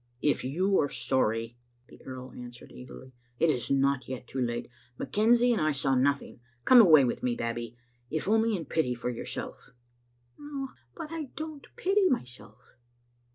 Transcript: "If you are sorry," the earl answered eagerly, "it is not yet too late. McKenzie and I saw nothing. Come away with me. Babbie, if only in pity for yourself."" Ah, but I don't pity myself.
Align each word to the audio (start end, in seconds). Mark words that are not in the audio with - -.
"If 0.23 0.43
you 0.43 0.79
are 0.79 0.89
sorry," 0.89 1.57
the 1.87 2.01
earl 2.03 2.31
answered 2.31 2.71
eagerly, 2.71 3.13
"it 3.37 3.51
is 3.51 3.69
not 3.69 4.07
yet 4.07 4.25
too 4.27 4.41
late. 4.41 4.67
McKenzie 4.99 5.51
and 5.51 5.61
I 5.61 5.71
saw 5.71 5.93
nothing. 5.93 6.39
Come 6.65 6.81
away 6.81 7.03
with 7.05 7.21
me. 7.21 7.35
Babbie, 7.35 7.77
if 8.09 8.27
only 8.27 8.57
in 8.57 8.65
pity 8.65 8.95
for 8.95 9.11
yourself."" 9.11 9.69
Ah, 10.41 10.73
but 10.95 11.11
I 11.11 11.25
don't 11.35 11.67
pity 11.75 12.09
myself. 12.09 12.73